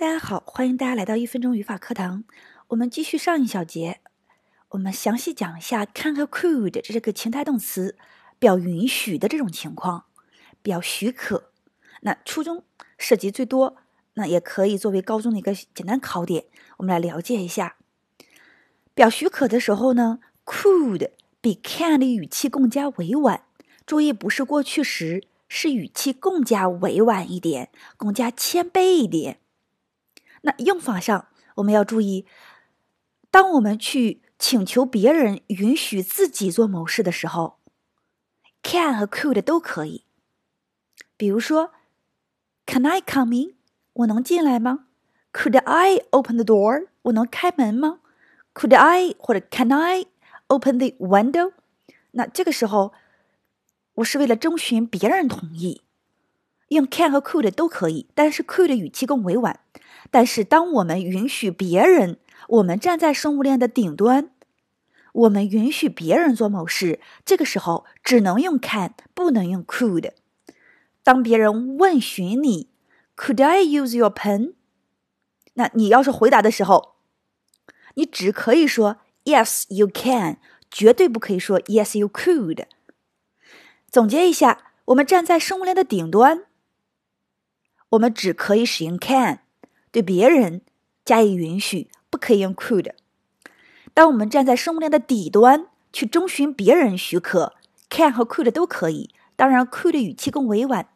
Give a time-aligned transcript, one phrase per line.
[0.00, 2.24] 大家好，欢迎大家来到一分钟语法课堂。
[2.68, 4.00] 我们继续上一小节，
[4.70, 7.98] 我们详细讲一下 can 和 could 这是个情态动词，
[8.38, 10.06] 表允许的这种情况，
[10.62, 11.50] 表许可。
[12.00, 12.64] 那初中
[12.96, 13.76] 涉及最多，
[14.14, 16.46] 那也可以作为高中的一个简单考点。
[16.78, 17.76] 我们来了解一下，
[18.94, 21.10] 表许可的时候呢，could
[21.42, 23.42] 比 can 的语气更加委婉。
[23.84, 29.40] 注意，不是过去时，是语气更加委婉一点，更加谦卑一点。
[30.42, 32.26] 那用法上，我们要注意，
[33.30, 37.58] 当我们去请求别人允许自己做某事的时候
[38.62, 40.04] ，can 和 could 都可以。
[41.16, 41.72] 比如说
[42.64, 43.54] ，Can I come in？
[43.92, 44.86] 我能进来吗
[45.32, 46.86] ？Could I open the door？
[47.02, 48.00] 我能开门吗
[48.54, 50.06] ？Could I 或者 Can I
[50.46, 51.52] open the window？
[52.12, 52.94] 那这个时候，
[53.96, 55.82] 我是为了征询别人同意。
[56.70, 59.60] 用 can 和 could 都可以，但是 could 语气更委婉。
[60.10, 62.18] 但是当我们允许别人，
[62.48, 64.30] 我们站在生物链的顶端，
[65.12, 70.12] 我们允许别人做某事，这个时候只能用 can，不能用 could。
[71.02, 72.70] 当别人问询你
[73.16, 74.54] Could I use your pen？
[75.54, 76.94] 那你要是回答的时候，
[77.94, 80.38] 你只可以说 Yes, you can，
[80.70, 82.64] 绝对不可以说 Yes, you could。
[83.90, 86.44] 总结一下，我们站在生物链的顶端。
[87.90, 89.40] 我们只可以使用 can
[89.90, 90.62] 对别人
[91.04, 92.92] 加以允许，不可以用 could。
[93.92, 97.54] 当我们站在生物链的底端去征询别人许可
[97.88, 99.10] ，can 和 could 都可以。
[99.34, 100.88] 当然，could 语气更委婉，